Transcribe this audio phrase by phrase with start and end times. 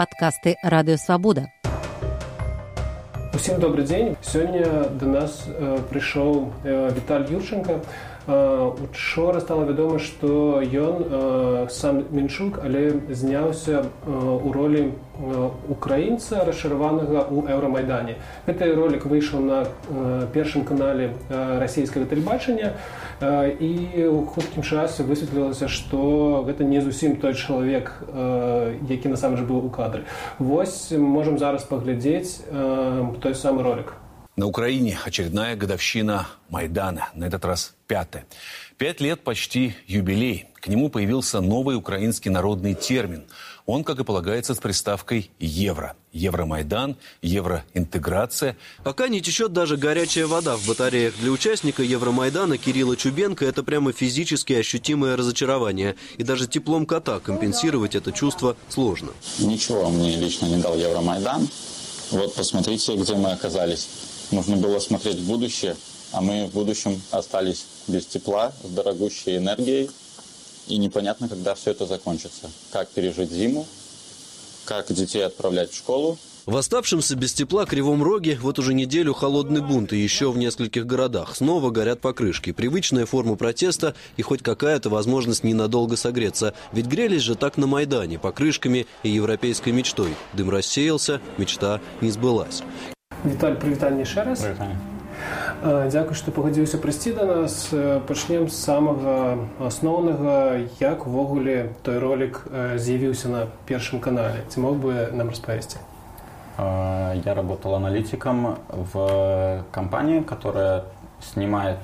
[0.00, 1.50] падкасты радыёвабода.
[3.34, 4.16] Усім добрый дзень.
[4.22, 7.80] Сёння да нас э, прыйшоў э, Віталь Юрченко.
[8.31, 14.81] Учора стала вядома, што ён сам Мінчук, але зняўся ў ролі
[15.69, 18.15] украінца расчараванага ў еўрамайдане.
[18.47, 19.59] Гэты ролик выйшаў на
[20.33, 22.73] першым канале расійскага тэлебачання
[23.21, 23.71] і
[24.09, 27.91] ў хуткім часе высветлілася, што гэта не зусім той чалавек,
[28.87, 30.07] які насамрэч быў у кадры.
[30.39, 32.47] Вось можам зараз паглядзець
[33.21, 33.93] той самы ролик.
[34.37, 38.25] На Украине очередная годовщина Майдана, на этот раз пятая.
[38.77, 40.47] Пять лет почти юбилей.
[40.61, 43.25] К нему появился новый украинский народный термин.
[43.65, 45.97] Он, как и полагается, с приставкой «евро».
[46.13, 48.57] Евромайдан, евроинтеграция.
[48.85, 51.13] Пока не течет даже горячая вода в батареях.
[51.19, 55.97] Для участника Евромайдана Кирилла Чубенко это прямо физически ощутимое разочарование.
[56.17, 59.11] И даже теплом кота компенсировать это чувство сложно.
[59.39, 61.49] Ничего мне лично не дал Евромайдан.
[62.11, 63.89] Вот посмотрите, где мы оказались.
[64.31, 65.75] Нужно было смотреть в будущее,
[66.13, 69.89] а мы в будущем остались без тепла, с дорогущей энергией.
[70.67, 72.49] И непонятно, когда все это закончится.
[72.71, 73.67] Как пережить зиму,
[74.65, 76.17] как детей отправлять в школу.
[76.45, 80.87] В оставшемся без тепла Кривом Роге вот уже неделю холодный бунт и еще в нескольких
[80.87, 81.35] городах.
[81.35, 82.51] Снова горят покрышки.
[82.51, 86.55] Привычная форма протеста и хоть какая-то возможность ненадолго согреться.
[86.71, 90.15] Ведь грелись же так на Майдане, покрышками и европейской мечтой.
[90.33, 92.63] Дым рассеялся, мечта не сбылась.
[93.24, 94.46] Віталь прывітанне яшчэ раз
[95.64, 97.72] Дзякуй, што пагадзіўся прыйсці да нас
[98.06, 102.44] пачнем з самага асноўнага як увогуле той ролик
[102.76, 105.80] з'явіўся на першым канале ці мог бы нам распавесці
[106.58, 110.84] Я работал аналитиком в компании, которая
[111.20, 111.78] снимает,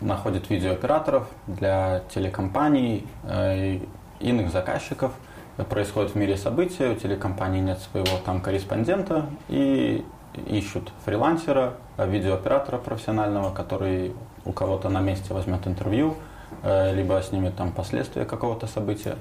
[0.00, 3.82] находит видеооператоров для телекомпаний и
[4.20, 5.12] иных заказчиков.
[5.68, 10.04] Происходит в мире события, у телекомпании нет своего там корреспондента, и
[10.47, 14.13] ищут фрилансера, э, видеооператора профессионального, который
[14.45, 16.15] у кого-то на месте возьмет интервью,
[16.63, 19.15] э, либо снимет там последствия какого-то события.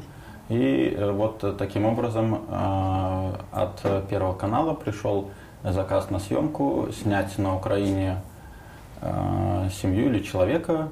[0.48, 2.42] И э, вот таким образом
[3.52, 5.30] от Первого канала пришел
[5.62, 8.22] заказ на съемку, снять на Украине
[9.70, 10.88] семью или человека,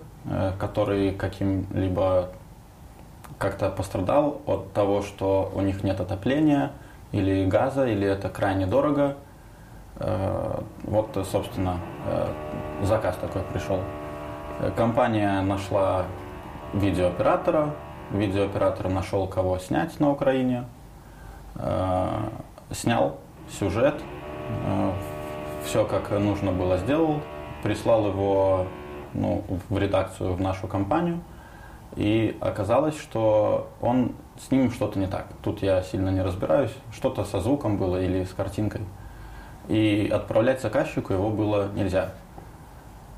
[0.59, 2.29] который каким-либо
[3.39, 6.71] как-то пострадал от того, что у них нет отопления
[7.11, 9.17] или газа, или это крайне дорого–
[9.99, 12.29] вот, собственно, э,
[12.83, 13.81] заказ такой пришел.
[14.77, 16.05] Компания нашла
[16.75, 17.75] видеооператора,
[18.11, 20.65] видеооператор нашел, кого снять на Украине,
[21.55, 22.09] э,
[22.73, 23.19] снял
[23.59, 23.95] сюжет,
[25.65, 27.21] все как нужно было сделал,
[27.63, 28.67] прислал его
[29.15, 31.21] ну, в редакцию, в нашу компанию,
[31.95, 35.27] и оказалось, что он с ним что-то не так.
[35.43, 38.83] Тут я сильно не разбираюсь, что-то со звуком было или с картинкой
[39.69, 42.11] и отправлять заказчику его было нельзя.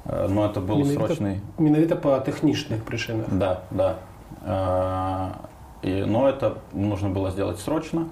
[0.05, 1.41] Э, но это был менавіта, срочный...
[1.59, 3.27] Менавіта по техничных причинах.
[3.31, 3.97] Да, да.
[4.45, 5.31] Э,
[5.83, 8.09] и, но это нужно было сделать срочно.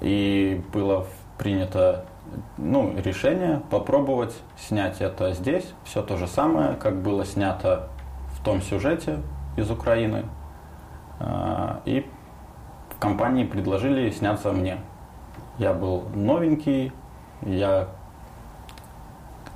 [0.00, 1.06] И было
[1.36, 2.04] принято
[2.56, 5.72] ну, решение попробовать снять это здесь.
[5.84, 7.88] Все то же самое, как было снято
[8.32, 9.18] в том сюжете
[9.56, 10.24] из Украины.
[11.20, 12.06] Э, и
[12.90, 14.78] в компании предложили сняться мне.
[15.58, 16.92] Я был новенький,
[17.42, 17.88] я...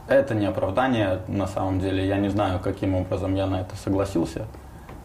[0.08, 2.06] Это не оправдание на самом деле.
[2.06, 4.46] Я не знаю, каким образом я на это согласился.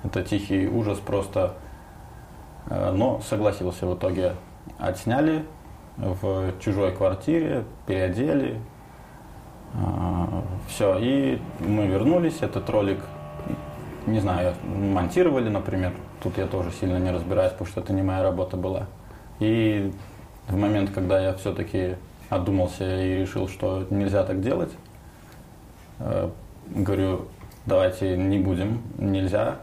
[0.04, 1.54] Это тихий ужас просто.
[2.70, 4.34] Э, но согласился в итоге.
[4.80, 5.46] Отсняли
[5.98, 8.60] в чужой квартире, переодели.
[9.74, 12.42] Э, Все, и мы вернулись.
[12.42, 13.00] Этот ролик,
[14.06, 15.94] не знаю, монтировали, например.
[16.22, 18.88] Тут я тоже сильно не разбираюсь, потому что это не моя работа была.
[19.40, 19.94] И
[20.48, 21.96] в момент, когда я все-таки
[22.30, 24.72] отдумался и решил, что нельзя так делать.
[26.00, 26.30] Э,
[26.70, 27.28] говорю,
[27.66, 29.58] давайте не будем, нельзя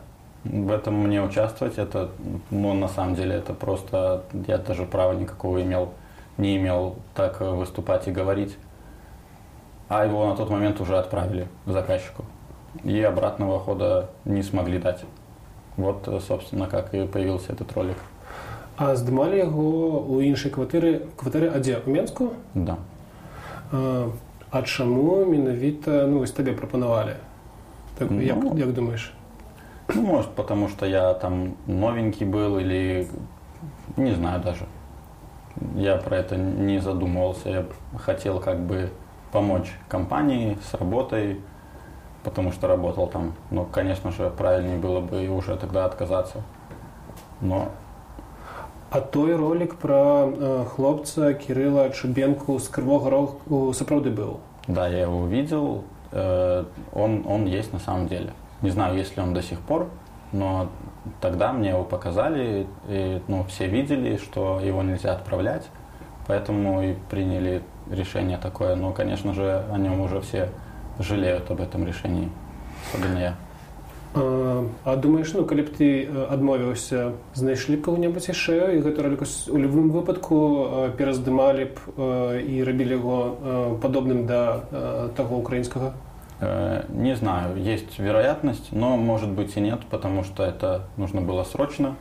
[0.44, 1.78] в этом мне участвовать.
[1.78, 2.10] Это,
[2.50, 5.92] ну, на самом деле, это просто, я даже права никакого имел,
[6.36, 8.56] не имел так выступать и говорить.
[9.88, 12.24] А его на тот момент уже отправили заказчику.
[12.82, 15.04] И обратного хода не смогли дать.
[15.76, 17.96] Вот, собственно, как и появился этот ролик.
[18.79, 22.77] А здымалі яго ў іншай кватэры кватэры адзе у менску да
[23.71, 24.07] а,
[24.51, 27.17] а чаму менавіта ну вось табе прапанавалі
[27.99, 29.11] так, ну, як, як думаешь
[29.93, 33.07] ну, может потому что я там новенький был или
[33.97, 34.65] не знаю даже
[35.75, 37.65] я про это не задумывался я
[37.97, 38.89] хотел как бы
[39.33, 41.41] помочь компании с работой
[42.23, 46.43] потому что работал там ну конечно же правильнее было бы уже тогда отказаться
[47.41, 47.69] но
[48.90, 54.40] а той ролик про хлопца Кирилла Чубенку с Кривого Рогу сапраўды был?
[54.68, 55.84] Да, я его увидел.
[56.12, 58.32] Э, он, он есть на самом деле.
[58.62, 59.88] Не знаю, есть ли он до сих пор,
[60.32, 60.68] но
[61.20, 65.68] тогда мне его показали, и ну, все видели, что его нельзя отправлять,
[66.26, 68.74] поэтому и приняли решение такое.
[68.76, 70.48] Но, конечно же, о нем уже все
[70.98, 72.30] жалеют об этом решении,
[72.88, 73.34] особенно я.
[74.13, 79.21] А, а думаешь, ну, калі б ты адмовіўся, знайшлі б кого-небудзь яшчэ і гэты ролик
[79.21, 81.77] у любым выпадку пераздымалі б
[82.41, 83.17] і рабілі яго
[83.77, 84.65] падобным да
[85.13, 85.93] таго украінскага?
[86.41, 91.95] Не знаю, есть вероятность, но может быть и нет, потому что это нужно было срочно,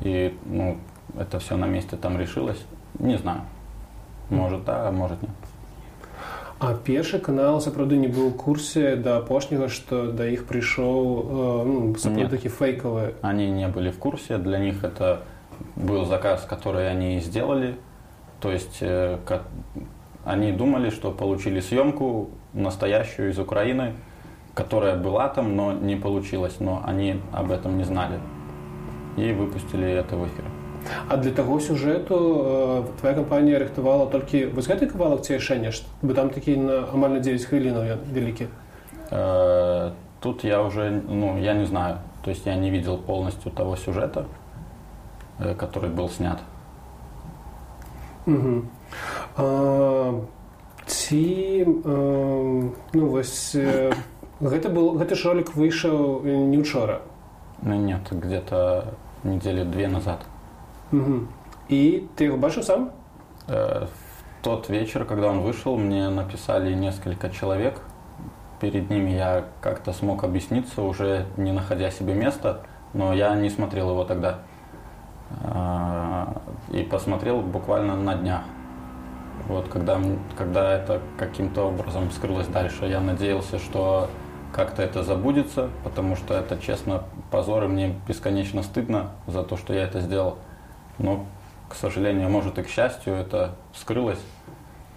[0.00, 0.78] и ну,
[1.18, 2.64] это все на месте там решилось.
[2.98, 3.40] Не знаю.
[4.30, 5.30] Может да, а может нет.
[6.60, 12.04] А першы канал сапраўды не быў у курсе да апошняга што да іх прыйшоў э,
[12.08, 15.20] ну, такі фейкавы они не были в курсе для них это
[15.76, 17.76] был заказ который они сделали
[18.40, 19.42] то есть э, как,
[20.24, 23.92] они думали что получили съемку настоящую из украины
[24.54, 28.18] которая была там но не получилось но они об этом не знали
[29.18, 30.49] и выпустили это в эфир
[31.07, 35.85] А для таго сюжэту э, твоя кампанія рыхтавала толькі вось гэты кавалак ці яшчэ нешта
[36.01, 38.47] бы там такі на амаль на 9 хвілінаў ён вялікі
[39.11, 39.91] э,
[40.21, 41.99] тут я уже ну я не знаю.
[42.23, 44.25] То есть я не видел полностью того сюжета
[45.39, 46.39] э, который был снят
[48.25, 48.65] угу.
[49.37, 50.21] а,
[50.85, 53.93] ці э, ну вось э,
[54.39, 57.01] гэта был гэты ж ролик выйшаў не учора
[57.61, 58.93] ну, нет где-то
[59.23, 60.25] недели две назад
[60.91, 61.27] Угу.
[61.69, 62.91] И ты его бачил сам?
[63.47, 67.79] Э, в тот вечер, когда он вышел, мне написали несколько человек.
[68.59, 72.61] Перед ними я как-то смог объясниться, уже не находя себе места,
[72.93, 74.39] но я не смотрел его тогда.
[75.43, 76.25] Э,
[76.71, 78.41] и посмотрел буквально на днях.
[79.47, 79.99] Вот, когда,
[80.37, 84.09] когда это каким-то образом скрылось дальше, я надеялся, что
[84.53, 89.73] как-то это забудется, потому что это, честно, позор, и мне бесконечно стыдно за то, что
[89.73, 90.37] я это сделал.
[91.01, 91.25] Но,
[91.67, 94.19] к сожалению, может и к счастью, это скрылось.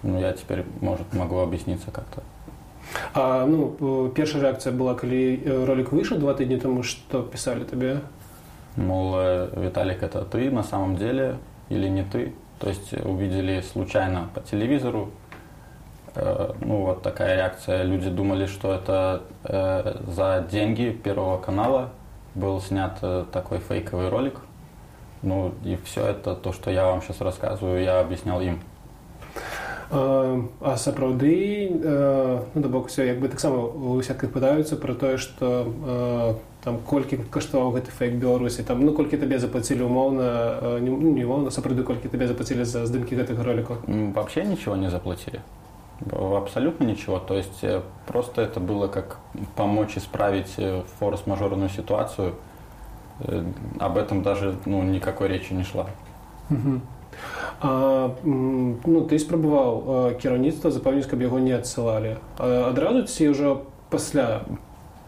[0.03, 2.23] Ну, я теперь, может, могу объясниться как-то.
[3.15, 8.01] А, ну, первая реакция была, когда э, ролик вышел два тыдня тому, что писали тебе?
[8.77, 11.37] Мол, э, Виталик, это ты на самом деле
[11.71, 12.35] или не ты?
[12.59, 15.11] То есть увидели случайно по телевизору.
[16.15, 17.83] Э, ну, вот такая реакция.
[17.83, 21.91] Люди думали, что это э, за деньги Первого канала
[22.35, 24.41] был снят э, такой фейковый ролик.
[25.24, 28.60] Ну и все это, то, что я вам сейчас рассказываю, я объяснял им.
[29.92, 35.18] А, а сапраўды ну, да боку все як бы таксама у всякіх пытаюцца про тое
[35.18, 41.10] что там колькі каштаваў гэты фейк беларусі там ну колькі табе заплацілі умоўна не, ну,
[41.10, 45.42] не умоўна сапраўды колькі табе заплацілі за здымкі гэтых роликов вообще ничего не заплатили
[46.13, 49.18] абсолютно ничего то есть э, просто это было как
[49.56, 52.53] помочь исправить э, форс-мажорную ситуацию Э,
[53.80, 55.88] об этом даже ну, никакой речи не шла.
[56.50, 56.81] Угу.
[57.62, 64.48] А, ну, ты спрабаваў кіраўніцтва запомнить, каб яго не адсылалі адразу ці ўжо пасля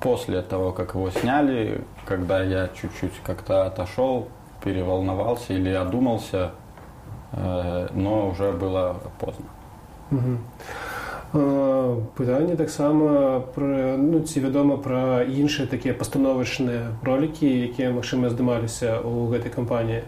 [0.04, 4.28] после того как его сняли когда я чуть-чуть как-то отошел
[4.64, 6.52] переволновался или одумался
[7.32, 9.46] э, но уже было поздно
[10.12, 10.38] угу.
[11.32, 19.48] пытанне таксама ну, ці вядома пра іншыя такія пастановачныя ролики якія магчыма здымаліся у гэтай
[19.48, 20.04] кампаніі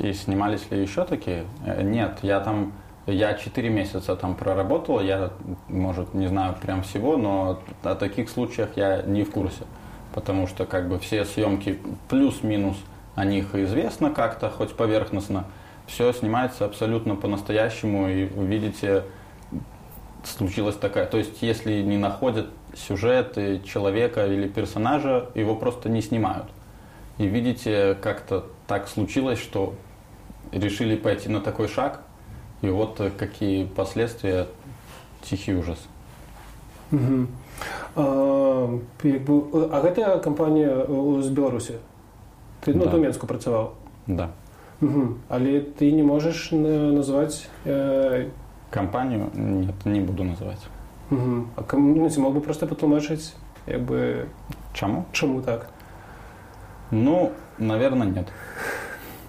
[0.00, 2.72] и снимались ли еще такие э, нет я там
[3.06, 5.30] я четыре месяца там проработал я
[5.68, 9.64] может не знаю прям всего но о таких случаях я не в курсе
[10.12, 11.78] потому что как бы все съемки
[12.08, 12.76] плюс-минус
[13.14, 15.44] о них известно как-то хоть поверхностно
[15.86, 19.04] все снимается абсолютно по-настоящему и вы видите
[20.24, 21.06] случилась такая.
[21.06, 26.46] То есть, если не находят сюжет человека или персонажа, его просто не снимают.
[27.18, 29.74] И видите, как-то так случилось, что
[30.52, 32.02] решили пойти на такой шаг,
[32.62, 34.46] и вот какие последствия,
[35.22, 35.78] тихий ужас.
[36.92, 37.26] Угу.
[37.96, 40.86] А, а гэта кампанія
[41.22, 41.80] з Беларусі
[42.60, 42.98] ты ну, да.
[42.98, 43.72] Менску працаваў
[44.06, 44.30] да.
[44.80, 45.18] угу.
[45.28, 48.28] але ты не можаш назваць э,
[48.71, 50.59] Компанию нет, не буду называть.
[51.11, 51.45] Угу.
[51.57, 53.35] А кому ну, мог бы просто потлумачить,
[53.65, 54.27] как бы...
[54.73, 55.05] Чему?
[55.11, 55.69] Чему так?
[56.89, 58.27] Ну, наверное, нет.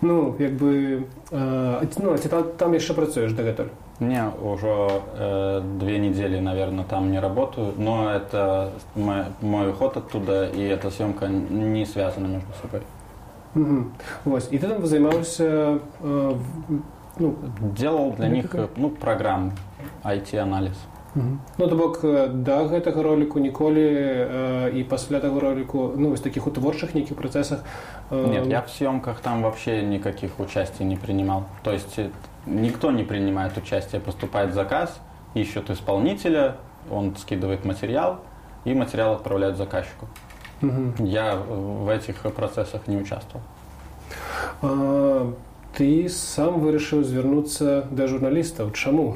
[0.01, 1.07] Ну, как бы...
[1.33, 3.69] Э, ну, ты там, там еще працуешь до этого?
[3.99, 10.47] Не, уже э, две недели, наверное, там не работаю, но это мой, мой уход оттуда,
[10.47, 12.83] и эта съемка не связана между собой.
[13.55, 13.85] Угу.
[14.25, 14.49] Вось.
[14.51, 16.35] І ти там займаўся э,
[17.20, 17.36] ну,
[17.78, 19.52] делал для них ну, программу
[20.04, 20.78] IT-анализ.
[21.58, 22.00] Ну то бок
[22.30, 27.18] да гэтага роліку ніколі э, і пасля таго роліку ну вось таких у творчых нейкіх
[27.18, 27.64] працэсах
[28.12, 28.28] э...
[28.28, 32.00] нет я в съемках там вообще никаких участий не принимал то есть
[32.46, 35.00] никто не принимает участие поступает заказ
[35.34, 36.56] ищут исполнителя
[36.92, 38.20] он скидывает материал
[38.66, 40.08] и материал отправляют заказчику
[40.62, 40.94] угу.
[41.00, 43.44] я в этих процессах не участвовал
[44.62, 45.34] а,
[45.78, 49.16] ты сам вырашыў звярнуцца да журналістаў чаму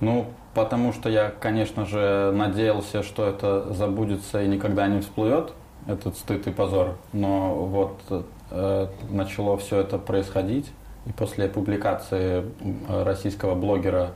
[0.00, 5.52] ну, потому что я, конечно же, надеялся, что это забудется и никогда не всплывет,
[5.86, 6.96] этот стыд и позор.
[7.12, 10.70] Но вот э, начало все это происходить,
[11.06, 12.44] и после публикации
[12.88, 14.12] российского блогера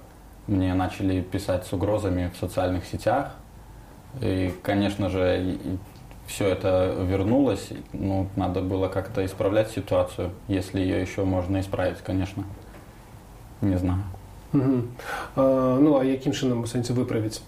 [0.47, 3.35] мне начали писать с угрозами в социальных сетях.
[4.21, 5.59] И, конечно же,
[6.28, 7.70] все это вернулось.
[7.94, 12.44] Ну, надо было как-то исправлять ситуацию, если ее еще можно исправить, конечно.
[13.62, 14.04] Не знаю.
[14.54, 14.82] Угу.
[15.36, 17.42] А, ну, а яким чынам у сэнсе выправіць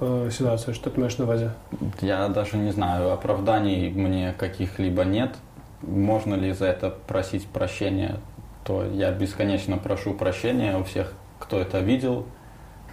[0.00, 0.74] э, ситуацию?
[0.74, 1.52] Что ты имеешь на увазе?
[2.00, 3.12] Я даже не знаю.
[3.12, 5.36] Оправданий мне каких-либо нет.
[5.82, 8.16] Можно ли за это просить прощения?
[8.64, 12.26] То я бесконечно прошу прощения у всех, кто это видел,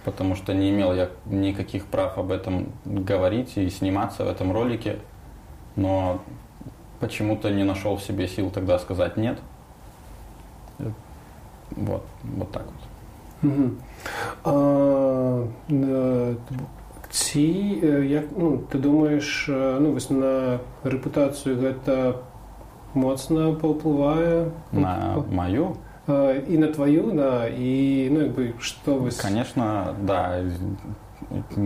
[0.04, 4.98] потому что не имел я никаких прав об этом говорить и сниматься в этом ролике.
[5.76, 6.20] Но
[7.00, 9.38] почему-то не нашел в себе сил тогда сказать нет.
[11.70, 13.50] Вот, вот так вот.
[14.44, 15.44] А,
[17.10, 17.40] ці
[18.08, 22.16] як ну, ты думаеш ну, вось на рэпутацыю гэта
[22.94, 25.76] моцна паўплывае на маю
[26.49, 30.41] і на твою на і ну, бы что вы конечно да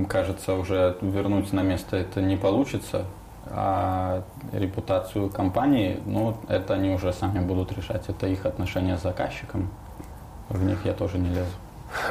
[0.08, 3.06] кажется уже вернуть на место это не получится
[3.46, 9.70] а репутацию компании ну это они уже сами будут решать это их отношения с заказчиком
[10.50, 11.56] в них я тоже не лезу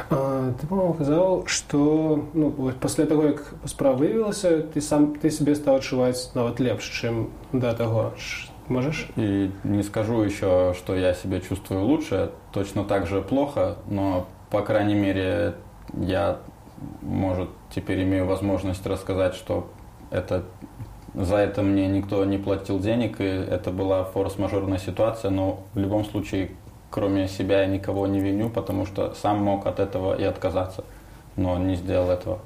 [0.09, 5.55] А, ты по-моему казаў что ну, пасля таго як справа выявілася ты сам ты себе
[5.55, 8.13] стал адчуваць нават лепш чым да таго
[8.70, 9.08] можешь?
[9.16, 12.30] И не скажу еще что я себя чувствую лучше.
[12.52, 15.54] Точно так же плохо но по крайней мере
[15.94, 16.38] я
[17.02, 19.70] может теперь имею возможность рассказать что
[20.10, 20.44] это
[21.14, 25.30] за это мне никто не платил денег и это была форс-мажорная ситуация.
[25.30, 26.52] Но в любом случае
[26.90, 30.84] кроме себя я никого не виню, потому что сам мог от этого и отказаться,
[31.36, 32.40] но не сделал этого.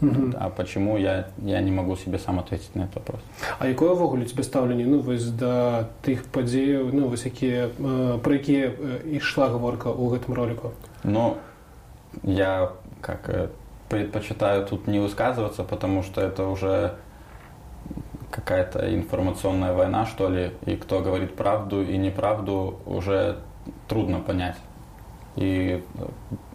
[0.00, 0.32] Угу.
[0.38, 3.20] А почему я, я не могу себе сам ответить на этот вопрос.
[3.58, 8.34] А якое ўвогуле тебе стаўленне ну вось да тых падзеяў ну вось якія э, про
[8.34, 8.74] якія
[9.06, 11.38] ішла гаворка ў гэтым ролику ну
[12.22, 13.48] я как э,
[13.88, 16.98] предпочитаю тут не высказываться потому что это уже
[18.30, 23.38] какая-то информационная война что ли и кто говорит правду и неправду уже
[23.88, 24.56] трудно понять.
[25.36, 26.06] И э,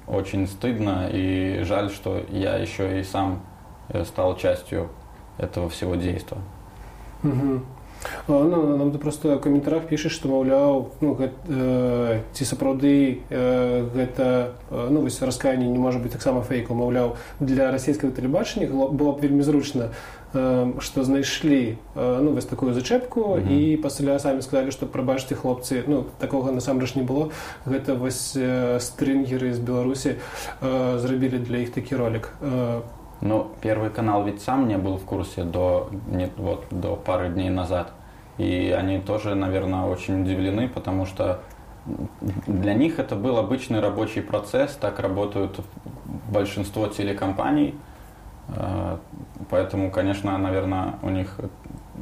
[0.08, 3.42] очень стыдно и жаль, что я еще и сам
[3.90, 4.90] э, стал частью
[5.38, 6.40] этого всего действия.
[7.24, 7.62] Угу.
[8.28, 13.90] Ну, нам ты просто ў каментарах пішаш, што маўляў ну, гэта, э, ці сапраўды э,
[13.92, 19.12] гэта э, ну, вось раскаянне не можа быць таксама фейку, маўляў, для расійскага тэлебачання было
[19.12, 19.92] б вельмі зручна
[20.34, 23.52] что знайшлі ну вось такую зачэпку mm -hmm.
[23.52, 27.32] і пасля самі сказалі што прабачце хлопцы ну такога насамрэч не было
[27.66, 28.38] гэта вось
[28.78, 30.16] стрынгеры з беларусі
[30.96, 32.34] зрабілі для іх такі ролик
[33.22, 37.50] ну первый канал ведь сам не был в курсе до нет вот до пары дней
[37.50, 37.92] назад
[38.38, 41.40] и они тоже наверное очень удивлены потому что
[42.48, 45.60] для них это был обычный рабочий процесс так работают
[46.32, 47.90] большинство телекомпаний Э,
[49.50, 51.36] поэтому, конечно, наверное, у них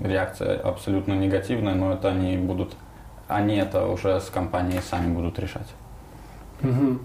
[0.02, 2.76] реакция абсолютно негативная, но это они будут,
[3.28, 5.68] они это уже с компанией сами будут решать.
[6.64, 7.00] Угу.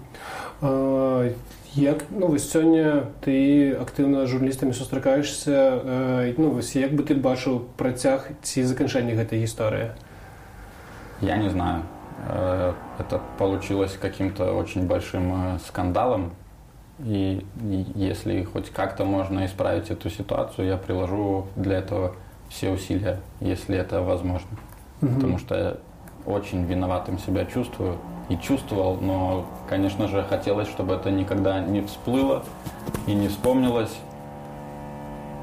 [0.61, 1.29] А,
[1.75, 7.65] як ну вось сёння ты актыўна з журналістамі сустракаешься ну вось як бы ты бачыў
[7.77, 9.97] працяг ці заканчэнне гэтай гісторыі
[11.21, 11.81] я не знаю
[12.29, 16.31] э, это получилось каким-то очень большим э, скандалом
[16.98, 17.46] и,
[17.94, 22.14] если хоть как-то можно исправить эту ситуацию, я приложу для этого
[22.48, 24.48] все усилия, если это возможно.
[25.02, 25.14] Угу.
[25.14, 25.76] Потому что я
[26.26, 32.44] очень виноватым себя чувствую и чувствовал, но, конечно же, хотелось, чтобы это никогда не всплыло
[33.06, 33.96] и не вспомнилось.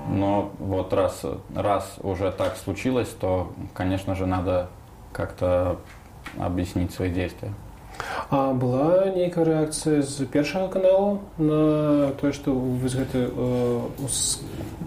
[0.08, 4.70] Но вот раз, раз уже так случилось, то, конечно же, надо
[5.12, 5.78] как-то
[6.38, 7.52] объяснить свои действия.
[8.29, 13.82] А была нейкая рэакцыя з першага каналу на тое што вось гэты э,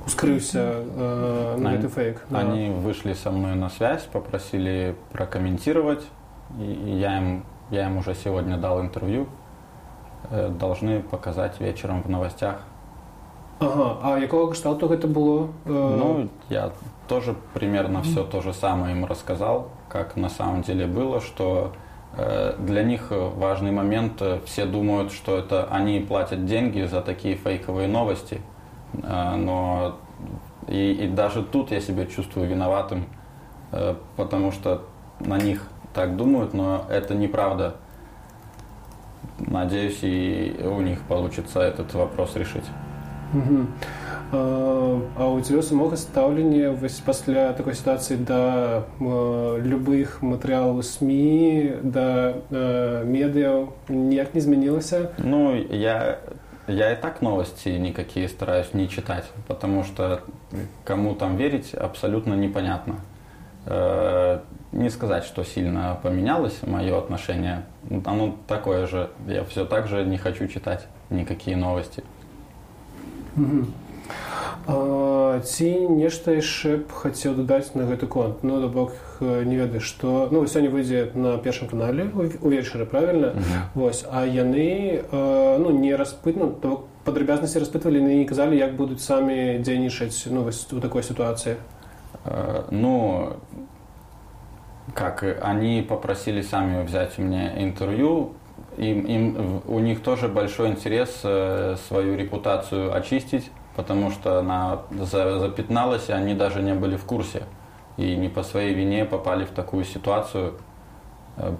[0.07, 2.27] ускрыўся э, на гэты фейк?
[2.31, 2.41] Да.
[2.41, 6.03] они вышли со мной на связь попросили прокомментировать
[6.59, 9.29] и я им я им уже сегодня дал интервью.
[10.31, 12.63] Э, должны показать вечером в новостях.
[13.61, 13.99] Ага.
[14.03, 15.49] а якого кшталту гэта было?
[15.65, 16.73] Ну я
[17.09, 21.73] тоже примерно все то же самое им рассказал как на самом деле было что
[22.17, 27.87] для них важный момент, э, все думают, что это они платят деньги за такие фейковые
[27.87, 28.41] новости,
[28.95, 29.99] э, но
[30.67, 33.07] и, и даже тут я себя чувствую виноватым,
[34.17, 34.83] потому что
[35.21, 37.77] на них так думают, но это неправда.
[39.39, 42.65] Надеюсь, и у них получится этот вопрос решить.
[43.33, 43.67] Угу.
[44.32, 52.34] А у цябе самога стаўленне вось пасля такой сітуацыі да любых матэрыялаў сМ да
[53.06, 56.18] медыяў ніяк не змянілася ну я
[56.68, 60.22] я и так новости никакие стараюсь не читать потому что
[60.84, 62.96] кому там верить абсолютно непонятно
[63.66, 64.40] э,
[64.72, 67.66] не сказать что сильно поменялось мое отношение
[68.06, 72.04] оно такое же я все так же не хочу читать никакие новости
[73.36, 73.66] угу.
[74.67, 78.43] Ці нешта яшчэ б хацеў дадаць на гэты конт?
[78.43, 82.11] Ну да бок не ведаю што ну сёння выйдзе на першым канале
[82.43, 83.63] увечары правильно uh -huh.
[83.75, 85.03] вось а яны
[85.59, 90.81] ну не распытну то падрабязнасці распытвалі не казалі як будуць самі дзейнічаць ну вось у
[90.81, 91.57] такой сітуацыі.
[92.71, 93.33] Ну
[94.95, 98.33] как они попросили сами взять у меня интервью.
[98.77, 106.10] Им, им у них тоже большой интерес э, свою репутацию очистить потому что она запятналась,
[106.10, 107.44] и они даже не были в курсе.
[107.98, 110.54] И не по своей вине попали в такую ситуацию.
[111.38, 111.56] Э,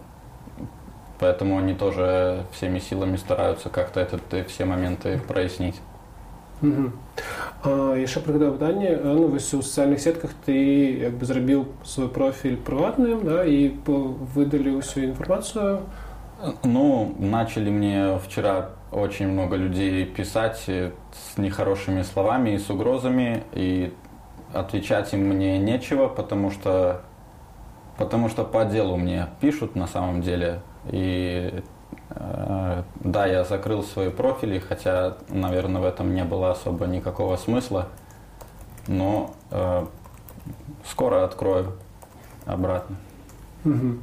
[1.20, 5.80] поэтому они тоже всеми силами стараются как-то этот, э, все моменты прояснить.
[6.62, 6.92] Угу.
[7.64, 10.56] А, яшчэ прыгадаў пытанне ну, вось у сацыяльных сетках ты
[11.10, 15.84] як бы зрабіў свой профіль прыватным да, і выдалі ўсю інфармацыю
[16.63, 23.93] ну начали мне вчера очень много людей писать с нехорошими словами и с угрозами, и
[24.53, 27.03] отвечать им мне нечего, потому что,
[27.97, 30.61] потому что по делу мне пишут на самом деле.
[30.91, 31.63] И
[32.11, 37.89] э, да, я закрыл свои профили, хотя, наверное, в этом не было особо никакого смысла,
[38.87, 39.87] но э,
[40.87, 41.75] скоро открою
[42.47, 42.97] обратно.
[43.65, 43.99] Угу.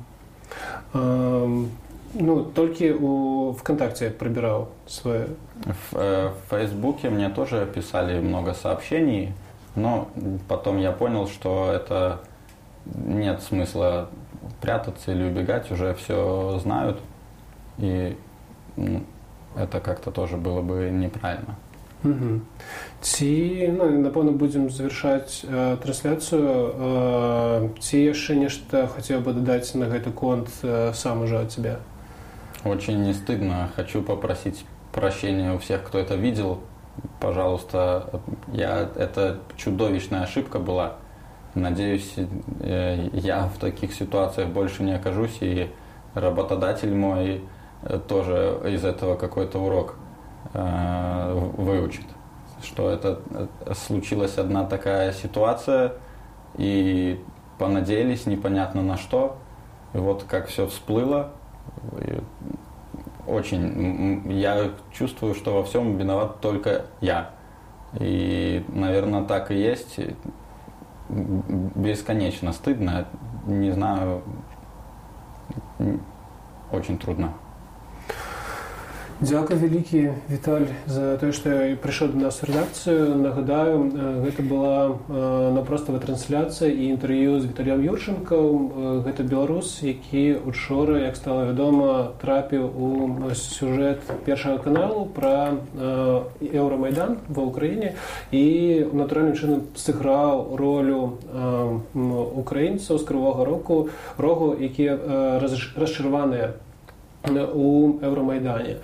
[2.14, 2.14] Um...
[2.14, 5.28] Ну, только у ВКонтакте пробирал свое.
[5.64, 9.32] В, э, в Фейсбуке мне тоже писали много сообщений,
[9.76, 10.08] но
[10.48, 12.20] потом я понял, что это
[12.84, 14.08] нет смысла
[14.60, 16.98] прятаться или убегать, уже все знают,
[17.78, 18.16] и
[18.76, 19.02] ну,
[19.56, 21.56] это как-то тоже было бы неправильно.
[22.02, 22.40] Угу.
[23.04, 29.84] Ці ну, напэўна будзем завяршаць э, трансляцыю э, ці яшчэ нешта хацеў бы дадаць на
[29.84, 31.76] гэты конт э, сам уже ад цябе
[32.65, 33.69] очень не стыдно.
[33.75, 36.59] Хочу попросить прощения у всех, кто это видел.
[37.19, 40.95] Пожалуйста, я, это чудовищная ошибка была.
[41.53, 42.15] Надеюсь,
[42.59, 45.71] э, я в таких ситуациях больше не окажусь, и
[46.13, 47.43] работодатель мой
[47.83, 49.95] э, тоже из этого какой-то урок
[50.53, 52.05] э, выучит.
[52.63, 53.19] Что это
[53.73, 55.93] случилась одна такая ситуация,
[56.57, 57.23] и
[57.57, 59.37] понадеялись непонятно на что.
[59.93, 61.31] И вот как все всплыло,
[63.27, 64.31] очень.
[64.31, 67.31] Я чувствую, что во всем виноват только я.
[67.99, 69.99] И, наверное, так и есть.
[71.09, 73.07] Бесконечно стыдно.
[73.45, 74.21] Не знаю,
[76.71, 77.33] очень трудно.
[79.21, 81.47] Дзякуй вялікі Віталь за тое, што
[81.79, 83.15] прыйшоў да нас рэдакцыю.
[83.15, 83.87] Нагадаю,
[84.27, 84.99] гэта была
[85.55, 89.07] напроставая трансляцыя і інтэрв'ю з Віталем Юрчынкам.
[89.07, 95.63] Гэта беларус, які учора, як стала вядома, трапіў у сюжэт першага каналу пра
[96.43, 97.95] еўрамайдан ва ўкраіне
[98.35, 98.43] і
[98.91, 101.15] натуральным чынам сыграў ролю
[102.35, 103.87] украінцаў з крывога року
[104.19, 104.99] рогу, якія
[105.39, 106.59] расчарваныя
[107.29, 108.77] у еўрамайдане.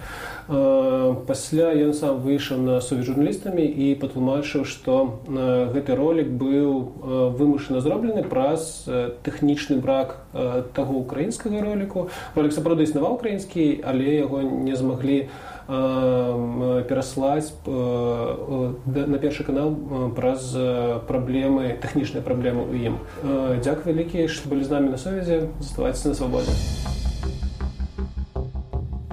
[1.27, 6.91] Пасля ён сам выйшаў на сувязь журналістамі і патлумачыў, што гэты ролик быў
[7.37, 8.83] вымушана зроблены праз
[9.23, 10.17] тэхнічны брак
[10.73, 12.09] таго украінскага роліку.
[12.35, 15.29] Ролик сапраўды існаваў украінскі, але яго не змаглі
[16.91, 19.71] пераслаць на першы канал
[20.17, 20.51] праз
[21.07, 22.95] праблемы тэхнічныя праблемы ў ім.
[23.61, 26.51] Дзякуй вялікі, што былі з намі на сувязі, заставайце на свабодзе.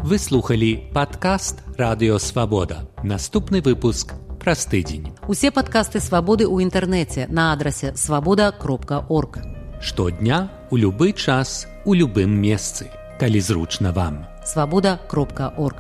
[0.08, 2.90] Вы слухали падкаст Радыё Свабода.
[3.04, 5.14] Наступны выпуск праз тыдзень.
[5.28, 9.40] Усе падкасты свабоды ў інтэрнэце на адрасе свабода.орг.
[9.80, 14.28] Штодня у любы час у любым месцы, калі зручна вам.
[14.44, 15.78] свабода.орг.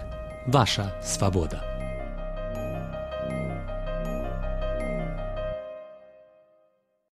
[0.47, 1.66] Ваша свабода.